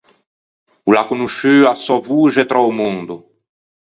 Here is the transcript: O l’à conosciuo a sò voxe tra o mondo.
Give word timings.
O 0.87 0.89
l’à 0.95 1.03
conosciuo 1.11 1.65
a 1.71 1.75
sò 1.83 1.95
voxe 2.07 2.43
tra 2.49 2.59
o 2.69 2.71
mondo. 2.79 3.15